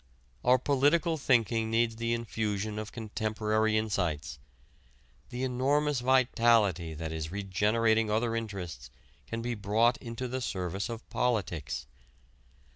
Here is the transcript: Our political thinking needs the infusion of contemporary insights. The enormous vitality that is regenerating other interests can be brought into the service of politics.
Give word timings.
Our 0.43 0.57
political 0.57 1.15
thinking 1.19 1.69
needs 1.69 1.97
the 1.97 2.15
infusion 2.15 2.79
of 2.79 2.91
contemporary 2.91 3.77
insights. 3.77 4.39
The 5.29 5.43
enormous 5.43 5.99
vitality 5.99 6.95
that 6.95 7.11
is 7.11 7.31
regenerating 7.31 8.09
other 8.09 8.35
interests 8.35 8.89
can 9.27 9.43
be 9.43 9.53
brought 9.53 9.97
into 9.97 10.27
the 10.27 10.41
service 10.41 10.89
of 10.89 11.07
politics. 11.11 11.85